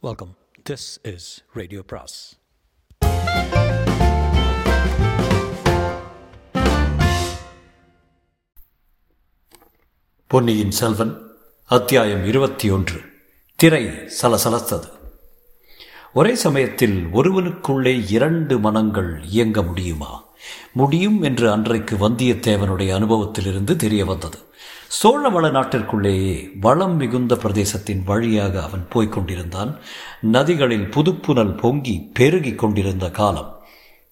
[0.00, 0.36] Welcome
[0.70, 2.38] this is radio பிராஸ்
[10.26, 11.20] பொன்னியின் செல்வன்
[11.64, 13.00] அத்தியாயம் இருபத்தி ஒன்று
[13.56, 13.84] திரை
[14.22, 14.88] சலசலத்தது.
[16.12, 20.24] ஒரே சமயத்தில் ஒருவனுக்குள்ளே இரண்டு மனங்கள் இயங்க முடியுமா?
[20.72, 24.47] முடியும் என்று அன்றைக்கு வந்தியத்தேவனுடைய அனுபவத்திலிருந்து தெரிய வந்தது.
[24.88, 29.78] சோழ வள நாட்டிற்குள்ளேயே வளம் மிகுந்த பிரதேசத்தின் வழியாக அவன் போய்க் கொண்டிருந்தான்.
[30.20, 33.50] நதிகளில் புதுப்புனல் பொங்கி பெருகிக் கொண்டிருந்த காலம்.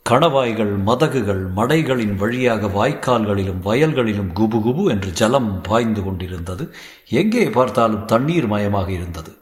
[0.06, 6.74] கணவாய்கள் மதகுகள் மடைகளின் வழியாக வாய்க்கால்களிலும் வயல்களிலும் குபு குபு என்று ஜலம் பாய்ந்து கொண்டிருந்தது.
[7.10, 9.32] எங்கே பார்த்தாலும் தண்ணீர் மயமாக இருந்தது.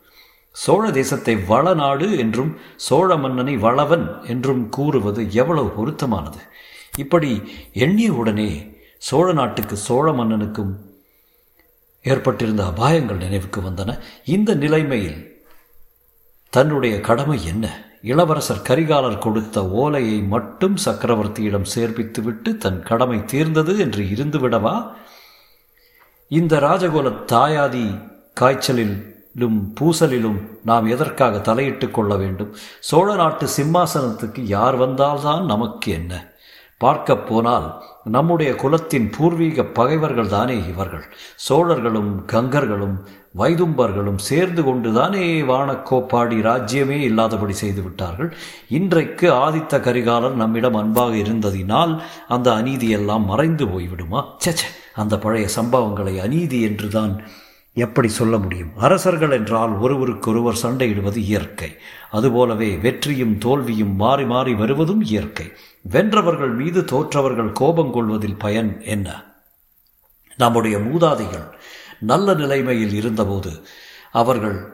[0.51, 6.41] சோழ தேசத்தை வளநாடு என்றும் சோழ மன்னனை வளவன் என்றும் கூறுவது எவ்வளவு பொருத்தமானது.
[6.98, 8.51] இப்படி எண்ணிய உடனே
[8.98, 10.74] சோழ நாட்டுக்கு சோழ மன்னனுக்கும்
[12.05, 13.99] ஏற்பட்டிருந்த அபாயங்கள் நினைவுக்கு வந்தன.
[14.25, 15.45] இந்த நிலைமையில்
[16.51, 17.85] தன்னுடைய கடமை என்ன?
[18.03, 24.93] இளவரசர் கரிகாலர் கொடுத்த ஓலையை மட்டும் சக்கரவர்த்தியிடம் சேர்ப்பித்துவிட்டு தன் கடமை தீர்ந்தது என்று இருந்துவிடவா?
[26.29, 32.55] இந்த ராஜகோல தாயாதி காய்ச்சலிலும் பூசலிலும் நாம் எதற்காக தலையிட்டுக் கொள்ள வேண்டும்?
[32.80, 36.34] சோழ நாட்டு சிம்மாசனத்துக்கு யார் வந்தால்தான் நமக்கு என்ன?
[36.85, 37.66] பார்க்க போனால்
[38.15, 41.04] நம்முடைய குலத்தின் பூர்வீக பகைவர்கள் தானே இவர்கள்.
[41.49, 42.96] சோழர்களும் கங்கர்களும்
[43.38, 48.30] வைதும்பர்களும் சேர்ந்து கொண்டுதானே வானக்கோப்பாடி ராஜ்யமே இல்லாதபடி செய்து விட்டார்கள்.
[48.79, 51.95] இன்றைக்கு ஆதித்த கரிகாலர் நம்மிடம் அன்பாக இருந்ததினால்
[52.29, 54.23] அந்த அநீதியெல்லாம் மறைந்து போய்விடுமா?
[54.45, 54.62] சச்ச
[55.02, 57.15] அந்த பழைய சம்பவங்களை அநீதி என்றுதான்
[57.77, 58.71] எப்படி சொல்ல முடியும்?
[58.77, 61.77] அரசர்கள் என்றால் ஒருவருக்கொருவர் சண்டையிடுவது இயற்கை.
[62.11, 65.53] அதுபோலவே வெற்றியும் தோல்வியும் மாறி மாறி வருவதும் இயற்கை.
[65.93, 69.25] வென்றவர்கள் மீது தோற்றவர்கள் கோபம் கொள்வதில் பயன் என்ன?
[70.37, 71.47] நம்முடைய மூதாதைகள்
[72.00, 73.67] நல்ல நிலைமையில் இருந்தபோது
[74.12, 74.72] அவர்கள்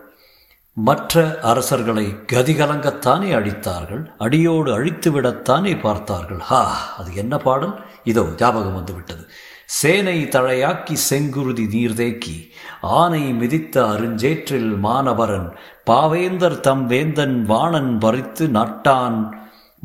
[0.73, 6.39] மற்ற அரசர்களை கதிகலங்கத்தானே அழித்தார்கள் அடியோடு அழித்துவிடத்தானே பார்த்தார்கள்.
[6.39, 6.63] ஹா
[6.97, 7.75] அது என்ன பாடல்?
[8.05, 9.29] இதோ ஞாபகம் வந்துவிட்டது.
[9.71, 12.49] சேனை தழையாக்கி செங்குருதி நீர்தேக்கி
[12.81, 15.53] ஆனை மிதித்த அருஞ்சேற்றில் மானவரன்
[15.87, 19.31] பாவேந்தர் தம் வேந்தன் வாணன் பறித்து நட்டான்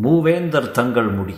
[0.04, 1.36] மூவேந்தர் தங்கள் முடி.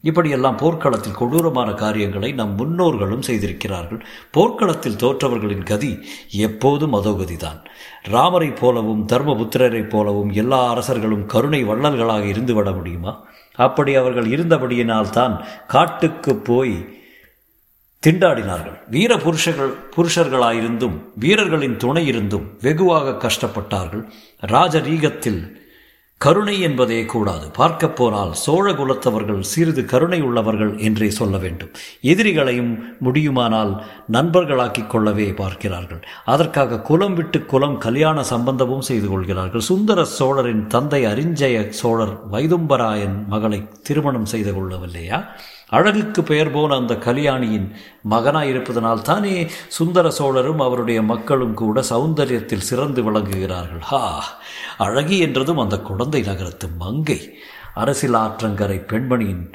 [0.00, 4.06] இப்படியெல்லாம் போர்க்களத்தில் கொடூரமான காரியங்களை நம் முன்னோர்களும் செய்திருக்கிறார்கள்.
[4.30, 5.98] போர்க்களத்தில் தோற்றவர்களின் கதி
[6.30, 7.64] எப்போதும் அதோகதிதான்.
[8.02, 13.26] ராமரைப் போலவும் தர்மபுத்திரரைப் போலவும் எல்லா அரசர்களும் கருணை வள்ளல்களாக இருந்துவிட முடியுமா?
[13.54, 16.96] அப்படி அவர்கள் இருந்தபடியினால்தான் காட்டுக்கு போய்
[18.06, 18.76] திண்டாடினார்கள்.
[18.90, 24.04] வீர புருஷர்கள் புருஷர்களாயிருந்தும் வீரர்களின் துணை இருந்தும் வெகுவாக கஷ்டப்பட்டார்கள்.
[24.46, 25.40] ராஜரீகத்தில்
[26.18, 27.50] கருணை என்பதே கூடாது.
[27.50, 31.70] பார்க்க போனால் சோழ குலத்தவர்கள் சிறிது கருணை உள்ளவர்கள் என்றே சொல்ல வேண்டும்.
[32.02, 36.02] எதிரிகளையும் முடியுமானால் நண்பர்களாக்கிக் கொள்ளவே பார்க்கிறார்கள்.
[36.24, 39.60] அதற்காக குலம் விட்டு குலம் கல்யாண சம்பந்தமும் செய்து கொள்கிறார்கள்.
[39.60, 45.20] சுந்தர சோழரின் தந்தை அரிஞ்சய சோழர் வைதும்பராயன் மகளை திருமணம் செய்து கொள்ளவில்லையா?
[45.68, 47.72] அழகுக்கு பெயர் போன அந்த கல்யாணியின்
[48.10, 53.80] மகனாயிருப்பதனால் தானே சுந்தர சோழரும் அவருடைய மக்களும் கூட சௌந்தரியத்தில் சிறந்து விளங்குகிறார்கள்.
[53.80, 54.24] ஹா!
[54.78, 57.38] அழகி என்றதும் அந்த குழந்தை நகரத்து மங்கை.
[57.74, 59.52] அரசியல் ஆற்றங்கரை பெண்மணியின்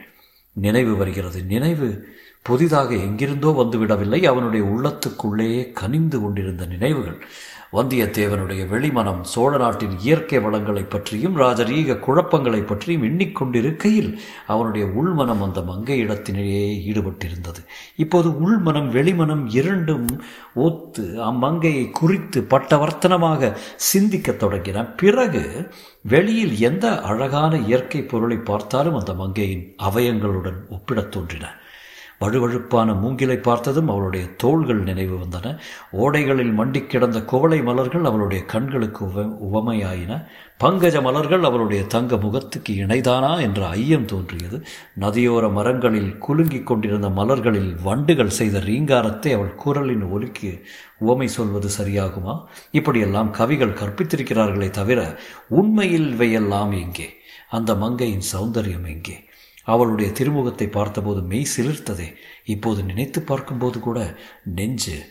[0.53, 1.43] நினைவு வருகிறது.
[1.43, 2.07] நினைவு
[2.43, 4.25] புதிதாக எங்கிருந்தோ வந்துவிடவில்லை.
[4.25, 7.25] அவனுடைய உள்ளத்துக்குள்ளேயே கனிந்து கொண்டிருந்த நினைவுகள்.
[7.73, 14.17] வந்தியத்தேவனுடைய வெளிமனம் சோழ நாட்டின் இயற்கை வளங்களைப் பற்றியும் ராஜரீக குழப்பங்களைப் பற்றியும் எண்ணிக்கொண்டிருக்கையில்
[14.47, 17.65] அவனுடைய உள்மனம் அந்த மங்கை இடத்தினேயே ஈடுபட்டிருந்தது.
[17.95, 20.05] இப்போது உள்மனம் வெளிமனம் இரண்டும்
[20.53, 25.71] ஒத்து அம்மங்கையை குறித்து பட்டவர்த்தனமாக சிந்திக்கத் தொடங்கின பிறகு
[26.01, 31.61] வெளியில் எந்த அழகான இயற்கை பொருளை பார்த்தாலும் அந்த மங்கையின் அவயங்களுடன் ஒப்பிடத் தோன்றின.
[32.23, 35.57] வழுவழுப்பான மூங்கிலை பார்த்ததும் அவளுடைய தோள்கள் நினைவு வந்தன.
[35.91, 40.25] ஓடைகளில் மண்டி கிடந்த குவளை மலர்கள் அவளுடைய கண்களுக்கு உவ உவமையாயின.
[40.63, 44.65] பங்கஜ மலர்கள் அவளுடைய தங்க முகத்துக்கு இணைதானா என்ற ஐயம் தோன்றியது.
[44.99, 50.61] நதியோர மரங்களில் குலுங்கிக் கொண்டிருந்த மலர்களில் வண்டுகள் செய்த ரீங்காரத்தை அவள் குரலின் ஒலிக்கு
[50.97, 52.43] உவமை சொல்வது சரியாகுமா?
[52.71, 55.19] இப்படியெல்லாம் கவிகள் கற்பித்திருக்கிறார்களே தவிர
[55.49, 57.09] உண்மையில் இவையெல்லாம் எங்கே?
[57.49, 59.17] அந்த மங்கையின் சௌந்தரியம் எங்கே?
[59.63, 62.13] அவளுடைய திருமுகத்தை பார்த்தபோது மெய் சிலிர்த்ததே.
[62.45, 64.17] இப்போது நினைத்து பார்க்கும்போது கூட
[64.55, 65.05] நெஞ்சு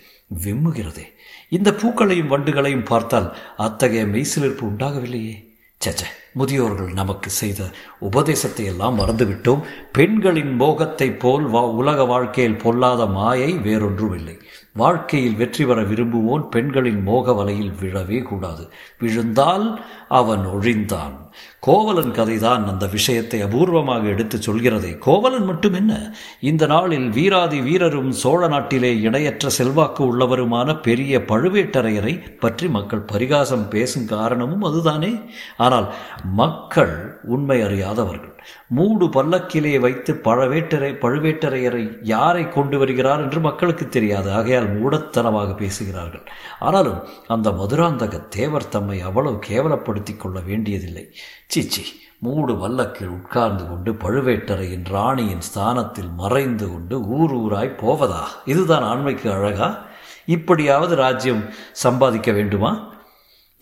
[0.45, 1.07] விம்முகிறதே.
[1.49, 5.51] இந்த பூக்களையும் வண்டுகளையும் பார்த்தால் அத்தகைய மெய் சிலிர்ப்பு உண்டாகவில்லையே.
[5.85, 6.03] சச்ச
[6.39, 7.63] முதியோர்கள் நமக்கு செய்த
[7.99, 9.63] உபதேசத்தை எல்லாம் மறந்துவிட்டோம்.
[9.93, 14.39] பெண்களின் மோகத்தைப் போல் வா உலக வாழ்க்கையில் பொல்லாத மாயை வேறொன்றும் இல்லை
[14.73, 18.71] வாழ்க்கையில் வெற்றி பெற விரும்புவோன் பெண்களின் மோக வலையில் விழவே கூடாது.
[18.99, 21.32] விழுந்தால் அவன் ஒழிந்தான்.
[21.61, 24.99] கோவலன் கதைதான் அந்த விஷயத்தை அபூர்வமாக எடுத்துச் சொல்கிறதே.
[24.99, 26.15] கோவலன் மட்டும் என்ன?
[26.41, 34.07] இந்த நாளில் வீராதி வீரரும் சோழ நாட்டிலே இணையற்ற செல்வாக்கு உள்ளவருமான பெரிய பழுவேட்டரையரை பற்றி மக்கள் பரிகாசம் பேசும்
[34.07, 35.15] காரணமும் அதுதானே?
[35.57, 35.95] ஆனால்
[36.25, 38.32] மக்கள் உண்மை அறியாதவர்கள்.
[38.67, 44.33] மூடு பல்லக்கிலே வைத்து பழவேட்டரை பழுவேட்டரையரை யாரை கொண்டு வருகிறார் என்று மக்களுக்கு தெரியாது.
[44.33, 46.23] ஆகையால் மூடத்தனமாக பேசுகிறார்கள்.
[46.59, 51.15] ஆனாலும் அந்த மதுராந்தக தேவர் தம்மை அவ்வளவு கேவலப்படுத்திக் கொள்ள வேண்டியதில்லை.
[51.47, 51.83] சீச்சி
[52.19, 58.29] மூடு வல்லக்கில் உட்கார்ந்து கொண்டு பழுவேட்டரையின் ராணியின் ஸ்தானத்தில் மறைந்து கொண்டு ஊர் ஊராய் போவதா?
[58.45, 59.79] இதுதான் ஆண்மைக்கு அழகா?
[60.27, 62.92] இப்படியாவது ராஜ்யம் சம்பாதிக்க வேண்டுமா?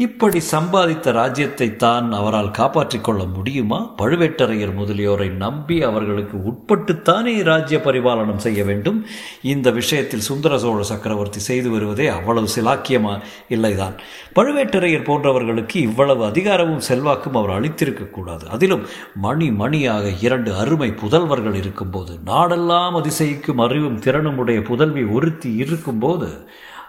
[0.00, 3.94] இப்படி சம்பாதித்த ராஜ்யத்தை தான் அவரால் காப்பாற்றிக் கொள்ள முடியுமா?
[3.98, 9.04] பழுவேட்டரையர் முதலியோரை நம்பி அவர்களுக்கு உட்பட்டுத்தானே ராஜ்ய பரிபாலனம் செய்ய வேண்டும்?
[9.42, 13.20] இந்த விஷயத்தில் சுந்தர சோழ சக்கரவர்த்தி செய்து வருவதே அவ்வளவு சிலாக்கியமா?
[13.48, 13.98] இல்லைதான்.
[14.34, 22.98] பழுவேட்டரையர் போன்றவர்களுக்கு இவ்வளவு அதிகாரமும் செல்வாக்கும் அவர் அளித்திருக்கக்கூடாது அதிலும் மணி மணியாக இரண்டு அருமை புதல்வர்கள் இருக்கும்போது நாடெல்லாம்
[23.02, 26.30] அதிசயிக்கும் அறிவும் திறனும் உடைய புதல்வி ஒருத்தி இருக்கும்போது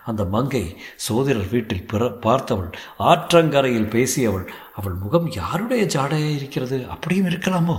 [0.06, 6.86] அந்த மங்கை சோதிடர் வீட்டில் பிற பார்த்தவள் ஆற்றங்கரையில் பேசியவள் அவள் முகம் யாருடைய ஜாடையாக இருக்கிறது?
[6.90, 7.78] அப்படியும் இருக்கலாமோ?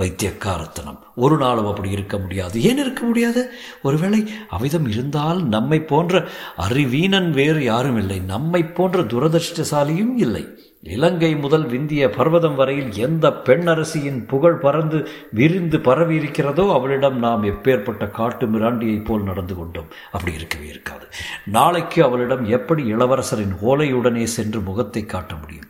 [0.00, 0.98] வைத்தியக்காரத்தனம்.
[1.16, 2.62] ஒரு நாளும் அப்படி இருக்க முடியாது.
[2.62, 3.52] ஏன் இருக்க முடியாது?
[3.82, 8.18] ஒருவேளை அவிதம் இருந்தால் நம்மை போன்ற அறிவீனன் வேறு யாரும் இல்லை.
[8.18, 10.69] நம்மை போன்ற துரதிருஷ்டசாலியும் இல்லை.
[10.82, 18.10] இலங்கை முதல் விந்திய பர்வதம் வரையில் எந்த பெண்ணரசியின் புகழ் பறந்து விரிந்து பரவி இருக்கிறதோ அவளிடம் நாம் எப்பேற்பட்ட
[18.10, 19.90] காட்டு மிராண்டியைப் போல் நடந்து கொண்டோம்.
[20.12, 21.06] அப்படி இருக்கவே இருக்காது.
[21.44, 25.68] நாளைக்கு அவளிடம் எப்படி இளவரசரின் ஓலையுடனே சென்று முகத்தை காட்ட முடியும்?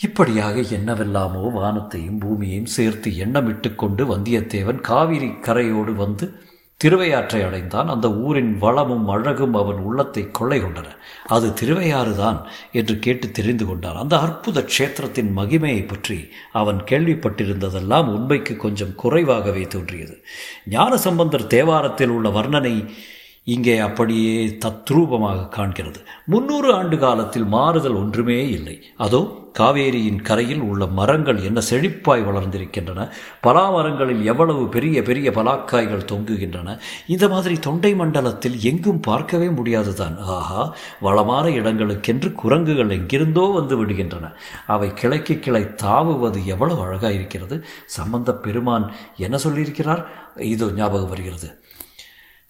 [0.00, 6.32] இப்படியாக என்னவெல்லாமோ வானத்தையும் பூமியையும் சேர்த்து எண்ணமிட்டு கொண்டு வந்தியத்தேவன் காவிரி கரையோடு வந்து
[6.82, 7.88] திருவையாற்றை அடைந்தான்.
[7.88, 10.88] அந்த ஊரின் வளமும் அழகும் அவன் உள்ளத்தை கொள்ளை கொண்டன.
[11.26, 12.38] அது திருவையாறுதான்
[12.72, 13.96] என்று கேட்டு தெரிந்து கொண்டான்.
[13.96, 20.16] அந்த அற்புத க்ஷேத்திரத்தின் மகிமையை பற்றி அவன் கேள்விப்பட்டிருந்ததெல்லாம் உண்மைக்கு கொஞ்சம் குறைவாகவே தோன்றியது.
[20.70, 22.74] ஞானசம்பந்தர் தேவாரத்தில் உள்ள வர்ணனை
[23.44, 24.34] இங்கே அப்படியே
[24.64, 26.00] தத்ரூபமாக காண்கிறது.
[26.32, 28.74] முன்னூறு ஆண்டு காலத்தில் மாறுதல் ஒன்றுமே இல்லை.
[28.96, 29.20] அதோ
[29.58, 33.06] காவேரியின் கரையில் உள்ள மரங்கள் என்ன செழிப்பாய் வளர்ந்திருக்கின்றன.
[33.40, 36.76] பலா மரங்களில் எவ்வளவு பெரிய பெரிய பலாக்காய்கள் தொங்குகின்றன.
[37.06, 40.16] இந்த மாதிரி தொண்டை மண்டலத்தில் எங்கும் பார்க்கவே முடியாதுதான்.
[40.36, 40.62] ஆஹா
[41.00, 44.30] வளமான இடங்களுக்கென்று குரங்குகள் எங்கிருந்தோ வந்து விடுகின்றன.
[44.66, 47.58] அவை கிளைக்கு கிளை தாவுவது எவ்வளவு அழகாக இருக்கிறது
[47.98, 48.86] சம்பந்த பெருமான்
[49.16, 50.04] என்ன சொல்லியிருக்கிறார்?
[50.54, 51.50] இதோ ஞாபகம் வருகிறது.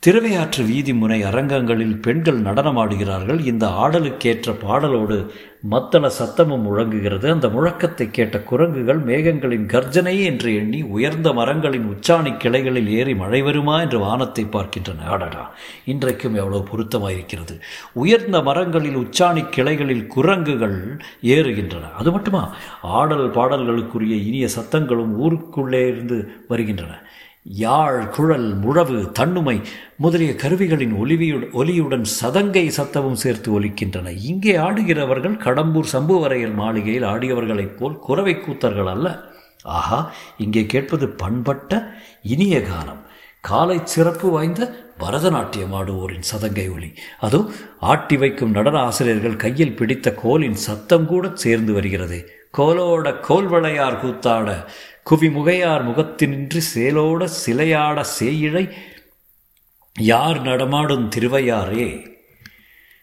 [0.06, 3.44] திருவையாற்று வீதி முனை அரங்கங்களில் பெண்கள் நடனமாடுகிறார்கள்.
[3.46, 5.26] இந்த ஆடலுக்கேற்ற பாடலோடு
[5.70, 7.30] மத்தள சத்தமும் முழங்குகிறது.
[7.30, 13.80] அந்த முழக்கத்தை கேட்ட குரங்குகள் மேகங்களின் கர்ஜனை என்று எண்ணி உயர்ந்த மரங்களின் உச்சாணி கிளைகளில் ஏறி மழை வருமா
[13.80, 15.06] என்று வானத்தை பார்க்கின்றன.
[15.08, 15.44] ஆடடா
[15.84, 17.60] இன்றைக்கும் எவ்வளவு பொருத்தமாயிருக்கிறது.
[17.92, 21.92] உயர்ந்த மரங்களில் உச்சாணி கிளைகளில் குரங்குகள் ஏறுகின்றன.
[21.98, 22.54] அது மட்டுமா?
[22.82, 27.02] ஆடல் பாடல்களுக்குரிய இனிய சத்தங்களும் ஊருக்குள்ளே இருந்து வருகின்றன.
[27.44, 29.60] யாழ் குழல் முழவு தன்னுமை
[29.96, 34.10] முதலிய கருவிகளின் ஒலிவியுடன் ஒலியுடன் சதங்கை சத்தமும் சேர்த்து ஒலிக்கின்றன.
[34.20, 39.08] இங்கே ஆடுகிறவர்கள் கடம்பூர் சம்புவரையர் மாளிகையில் ஆடியவர்களைப் போல் குறவை கூத்தர்கள் அல்ல.
[39.62, 43.02] ஆஹா இங்கே கேட்பது பண்பட்ட இனிய கானம்.
[43.40, 44.62] காலை சிறப்பு வாய்ந்த
[44.98, 46.92] பரதநாட்டியம் ஆடுவோரின் சதங்கை ஒலி.
[47.20, 47.40] அதோ
[47.80, 52.20] ஆட்டி வைக்கும் நடன ஆசிரியர்கள் கையில் பிடித்த கோலின் சத்தம் கூட சேர்ந்து வருகிறது.
[52.58, 54.48] கோலோட கோல்வளையார் கூத்தாட
[55.10, 58.72] குவி முகையார் முகத்தினின்று சேலோட சிலையாட சேயிழை
[59.98, 62.16] யார் நடமாடும் திருவையாரே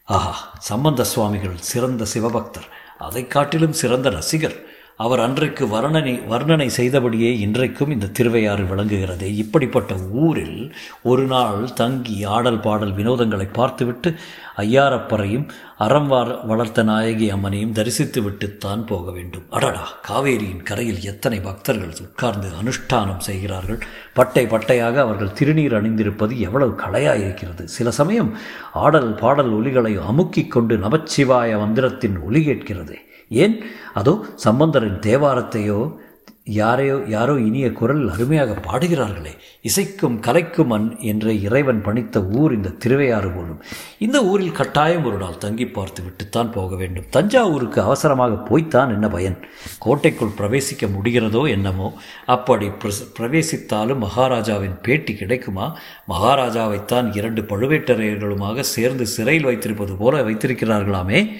[0.03, 2.67] ஆஹா சம்பந்த சுவாமிகள் சிறந்த சிவபக்தர்.
[2.97, 4.68] அதை காட்டிலும் சிறந்த ரசிகர்.
[4.99, 9.35] அவர் அன்றைக்கு வர்ணனை வர்ணனை செய்தபடியே இன்றைக்கும் இந்த திருவையாறு விளங்குகிறது.
[9.35, 14.13] இப்படிப்பட்ட ஊரில் ஒரு நாள் தங்கி ஆடல் பாடல் வினோதங்களை பார்த்துவிட்டு
[14.57, 16.07] ஐயாரப்பரையும் அறம்
[16.43, 19.43] வளர்த்த நாயகி அம்மனையும் தரிசித்து விட்டுத்தான் போக வேண்டும்.
[19.49, 19.87] அடடா!
[20.09, 23.79] காவேரியின் கரையில் எத்தனை பக்தர்கள் உட்கார்ந்து அனுஷ்டானம் செய்கிறார்கள்?
[24.13, 27.63] பட்டை பட்டையாக அவர்கள் திருநீர் அணிந்திருப்பது எவ்வளவு கலையாயிருக்கிறது.
[27.63, 28.37] சில சமயம்
[28.73, 32.97] ஆடல் பாடல் ஒலிகளை அமுக்கிக் கொண்டு நமச்சிவாய மந்திரத்தின் ஒலி கேட்கிறது.
[33.29, 33.63] ஏன்?
[33.93, 35.95] அதோ சம்பந்தரின் தேவாரத்தையோ
[36.43, 39.37] யாரையோ யாரோ இனிய குரல் அருமையாக பாடுகிறார்களே.
[39.61, 43.63] இசைக்கும் கலைக்கும் அன் என்ற இறைவன் பணித்த ஊர் இந்த திருவையாறு போலும்.
[43.97, 47.03] இந்த ஊரில் கட்டாயம் ஒரு நாள் தங்கி பார்த்து விட்டுத்தான் போக வேண்டும்.
[47.09, 49.37] தஞ்சாவூருக்கு அவசரமாக போய்த்தான் என்ன பயன்?
[49.79, 51.93] கோட்டைக்குள் பிரவேசிக்க முடிகிறதோ என்னமோ?
[52.25, 52.71] அப்படி
[53.19, 55.77] பிரவேசித்தாலும் மகாராஜாவின் பேட்டி கிடைக்குமா?
[56.09, 61.31] மகாராஜாவைத்தான் இரண்டு பழுவேட்டரையர்களுமாக சேர்ந்து சிறையில் வைத்திருப்பது போல வைத்திருக்கிறார்களாமே.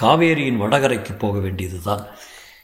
[0.00, 2.06] காவேரியின் வடகரைக்கு போக வேண்டியதுதான்.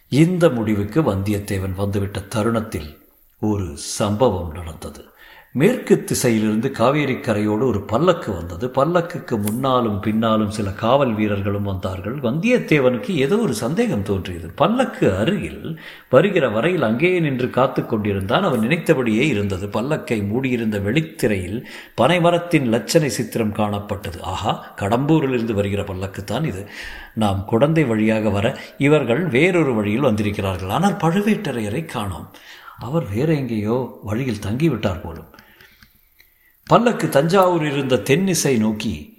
[0.08, 3.08] இந்த முடிவுக்கு வந்தியத்தேவன் வந்துவிட்ட தருணத்தில்
[3.40, 5.08] ஒரு சம்பவம் நடந்தது.
[5.56, 8.66] மேற்கு திசையிலிருந்து காவேரி கரையோடு ஒரு பல்லக்கு வந்தது.
[8.68, 12.14] பல்லக்குக்கு முன்னாலும் பின்னாலும் சில காவல் வீரர்களும் வந்தார்கள்.
[12.14, 14.50] வந்தியத்தேவனுக்கு ஏதோ ஒரு சந்தேகம் தோன்றியது.
[14.54, 15.78] பல்லக்கு அருகில்
[16.10, 18.42] வருகிற வரையில் அங்கேயே நின்று காத்து கொண்டிருந்தான்.
[18.42, 19.66] அவன் நினைத்தபடியே இருந்தது.
[19.66, 21.64] பல்லக்கை மூடியிருந்த வெளித்திரையில்
[21.96, 24.20] பனைமரத்தின் லட்சணை சித்திரம் காணப்பட்டது.
[24.20, 26.68] ஆஹா கடம்பூரிலிருந்து வருகிற பல்லக்குத்தான் இது.
[27.14, 30.68] நாம் குழந்தை வழியாக வர இவர்கள் வேறொரு வழியில் வந்திருக்கிறார்கள்.
[30.68, 32.28] ஆனால் பழுவேட்டரையரை காணோம்.
[32.78, 35.30] அவர் வேற எங்கேயோ வழியில் தங்கிவிட்டார் போலும்.
[36.66, 39.12] பல்லக்கு தஞ்சாவூர் இருந்த தென்னிசை நோக்கி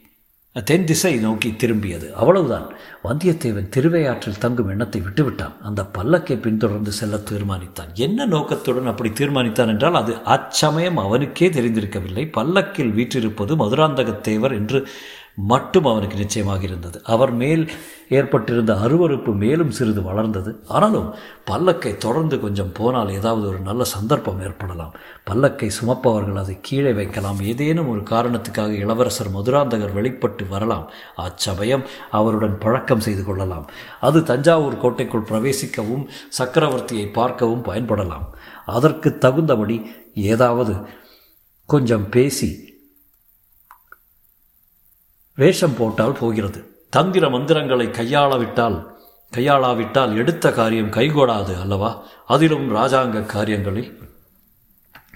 [0.64, 2.12] தென் திசை நோக்கி திரும்பியது.
[2.12, 2.74] அவ்வளவுதான்.
[3.04, 5.58] வந்தியத்தேவன் திருவையாற்றில் தங்கும் எண்ணத்தை விட்டுவிட்டான்.
[5.62, 7.94] அந்த பல்லக்கை பின்தொடர்ந்து செல்ல தீர்மானித்தான்.
[7.94, 12.32] என்ன நோக்கத்துடன் அப்படி தீர்மானித்தான் என்றால் அது அச்சமயம் அவனுக்கே தெரிந்திருக்கவில்லை.
[12.32, 14.88] பல்லக்கில் வீற்றிருப்பது மதுராந்தகத்தேவர் என்று
[15.36, 17.02] மட்டும் அவனுக்கு நிச்சயமாக இருந்தது.
[17.04, 17.72] அவர் மேல்
[18.10, 20.64] ஏற்பட்டிருந்த அருவறுப்பு மேலும் சிறிது வளர்ந்தது.
[20.68, 21.14] ஆனாலும்
[21.52, 24.94] பல்லக்கை தொடர்ந்து கொஞ்சம் போனால் ஏதாவது ஒரு நல்ல சந்தர்ப்பம் ஏற்படலாம்.
[25.32, 27.42] பல்லக்கை சுமப்பவர்கள் அதை கீழே வைக்கலாம்.
[27.42, 30.92] ஏதேனும் ஒரு காரணத்துக்காக இளவரசர் மதுராந்தகர் வெளிப்பட்டு வரலாம்.
[31.16, 33.70] அச்சமயம் அவருடன் பழக்கம் செய்து கொள்ளலாம்.
[34.02, 38.26] அது தஞ்சாவூர் கோட்டைக்குள் பிரவேசிக்கவும் சக்கரவர்த்தியை பார்க்கவும் பயன்படலாம்.
[38.66, 40.76] அதற்கு தகுந்தபடி ஏதாவது
[41.66, 42.74] கொஞ்சம் பேசி
[45.38, 46.60] வேஷம் போட்டால் போகிறது.
[46.90, 48.78] தந்திர மந்திரங்களை கையாளவிட்டால்
[49.34, 52.04] கையாளாவிட்டால் எடுத்த காரியம் கைகூடாது அல்லவா?
[52.26, 53.90] அதிலும் ராஜாங்க காரியங்களில்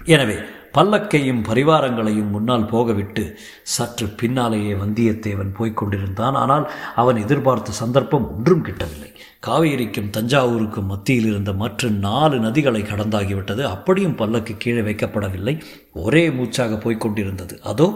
[0.04, 0.36] எனவே
[0.74, 3.22] பல்லக்கையும் பரிவாரங்களையும் முன்னால் போகவிட்டு
[3.62, 6.34] சற்று பின்னாலேயே வந்தியத்தேவன் போய்க் கொண்டிருந்தான்.
[6.34, 9.10] ஆனால் அவன் எதிர்பார்த்த சந்தர்ப்பம் ஒன்றும் கிட்டவில்லை.
[9.46, 13.62] காவேரிக்கும் தஞ்சாவூருக்கும் மத்தியில் இருந்த மற்ற நாலு நதிகளை கடந்தாகிவிட்டது.
[13.62, 15.62] அப்படியும் பல்லக்கு கீழே வைக்கப்படவில்லை.
[15.92, 17.62] ஒரே மூச்சாக போய்க் கொண்டிருந்தது.
[17.62, 17.88] அதோ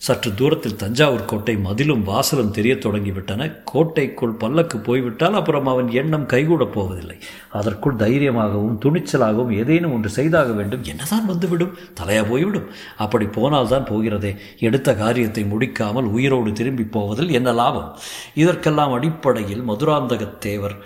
[0.00, 3.60] சற்று தூரத்தில் தஞ்சாவூர் கோட்டை மதிலும் வாசலும் தெரியத் தொடங்கிவிட்டன.
[3.64, 7.16] கோட்டைக்குள் பல்லக்கு போய்விட்டால் அப்புறம் அவன் எண்ணம் கைகூடப் போவதில்லை.
[7.50, 10.84] அதற்குள் தைரியமாகவும் துணிச்சலாகவும் ஏதேனும் ஒன்று செய்தாக வேண்டும்.
[10.84, 11.76] என்னதான் வந்துவிடும்?
[12.00, 12.66] தலையா போய்விடும்.
[12.96, 14.36] அப்படி போனால்தான் போகிறதே.
[14.58, 17.98] எடுத்த காரியத்தை முடிக்காமல் உயிரோடு திரும்பி போவதில் என்ன லாபம்?
[18.34, 20.76] இதற்கெல்லாம் அடிப்படையில் மதுராந்தகத்தேவர்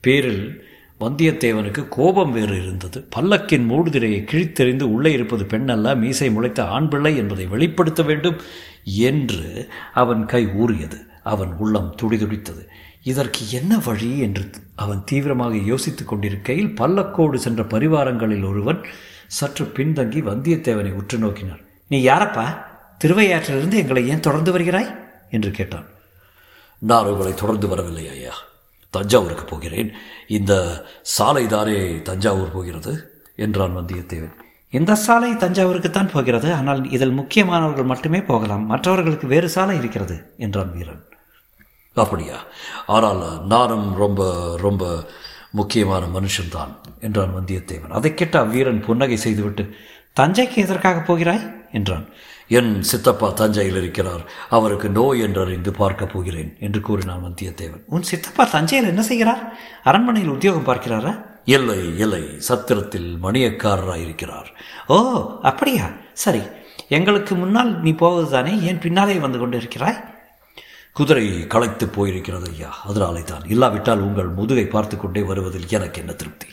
[0.00, 0.67] பேரில்
[1.00, 3.08] வந்தியத்தேவனுக்கு கோபம் வேறு இருந்தது.
[3.16, 8.36] பல்லக்கின் மூடுதிரையை கிழித்தெறிந்து உள்ளே இருப்பது பெண்ணல்ல மீசை முளைத்த ஆண் பிள்ளை என்பதை வெளிப்படுத்த வேண்டும்
[8.84, 11.06] என்று அவன் கை ஊறியது.
[11.22, 12.66] அவன் உள்ளம் துடிதுடித்தது.
[13.02, 18.80] இதற்கு என்ன வழி என்று அவன் தீவிரமாக யோசித்துக் கொண்டிருக்கையில் பல்லக்கோடு சென்ற பரிவாரங்களில் ஒருவன்
[19.26, 22.44] சற்று பின்தங்கி வந்தியத்தேவனை உற்று நோக்கினார் நீ யாரப்பா?
[23.04, 24.94] திருவையாற்றிலிருந்து எங்களை ஏன் தொடர்ந்து வருகிறாய்?
[25.30, 25.86] என்று கேட்டான்.
[26.78, 28.34] நான் உங்களை தொடர்ந்து வரவில்லை ஐயா.
[28.90, 29.92] தஞ்சாவூருக்கு போகிறேன்.
[30.28, 33.22] இந்த சாலை தானே தஞ்சாவூர் போகிறது?
[33.36, 34.32] என்றான் வந்தியத்தேவன்.
[34.70, 36.52] இந்த சாலை தஞ்சாவூருக்குத்தான் போகிறது.
[36.52, 38.66] ஆனால் இதில் முக்கியமானவர்கள் மட்டுமே போகலாம்.
[38.66, 41.04] மற்றவர்களுக்கு வேறு சாலை இருக்கிறது என்றான் வீரன்.
[41.94, 42.44] அப்படியா?
[42.86, 45.04] ஆனால் நானும் ரொம்ப ரொம்ப
[45.50, 47.90] முக்கியமான மனுஷன்தான் என்றான் வந்தியத்தேவன்.
[47.90, 49.74] அதை கேட்ட அவ்வீரன் புன்னகை செய்துவிட்டு
[50.20, 51.66] தஞ்சைக்கு எதற்காக போகிறாய்?
[51.72, 52.08] என்றான்.
[52.48, 54.22] என் சித்தப்பா தஞ்சையில் இருக்கிறார்.
[54.56, 57.82] அவருக்கு நோய் என்றறிந்து பார்க்க போகிறேன் என்று கூறினான் வந்தியத்தேவன்.
[57.94, 59.42] உன் சித்தப்பா தஞ்சையில் என்ன செய்கிறார்?
[59.84, 61.12] அரண்மனையில் உத்தியோகம் பார்க்கிறாரா?
[61.56, 64.48] இல்லை இல்லை சத்திரத்தில் மணியக்காரராயிருக்கிறார்
[64.94, 64.96] ஓ
[65.50, 65.86] அப்படியா?
[66.24, 66.42] சரி
[66.96, 69.98] எங்களுக்கு முன்னால் நீ போவது தானே ஏன் பின்னாலே வந்து கொண்டு இருக்கிறாய்
[70.96, 71.24] குதிரை
[71.54, 76.48] களைத்து போயிருக்கிறது ஐயா அதனாலே தான் இல்லாவிட்டால் உங்கள் முதுகை பார்த்து கொண்டே வருவதில் எனக்கு என்ன திருப்தி?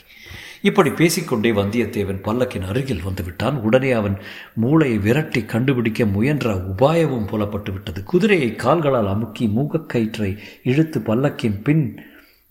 [0.68, 3.56] இப்படி பேசிக்கொண்டே வந்தியத்தேவன் பல்லக்கின் அருகில் வந்துவிட்டான்.
[3.68, 4.16] உடனே அவன்
[4.62, 8.00] மூளையை விரட்டி கண்டுபிடிக்க முயன்ற உபாயமும் புலப்பட்டு விட்டது.
[8.12, 10.30] குதிரையை கால்களால் அமுக்கி மூக்கக்கயிற்றை
[10.62, 11.84] இழுத்து பல்லக்கின் பின்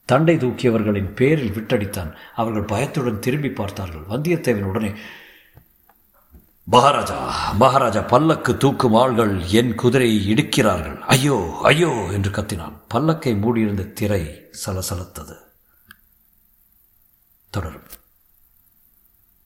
[0.10, 2.12] தண்டை தூக்கியவர்களின் பேரில் விட்டடித்தான்.
[2.36, 4.06] அவர்கள் பயத்துடன் திரும்பி பார்த்தார்கள்.
[4.10, 4.92] வந்தியத்தேவன் உடனே
[6.76, 7.18] மகாராஜா
[7.54, 10.98] மகாராஜா பல்லக்கு தூக்கும் ஆள்கள் என் குதிரையை இடுக்கிறார்கள்.
[11.16, 12.78] ஐயோ ஐயோ என்று கத்தினான்.
[12.94, 14.24] பல்லக்கை மூடியிருந்த திரை
[14.64, 15.36] சலசலத்தது.
[17.54, 17.90] தொடரும்.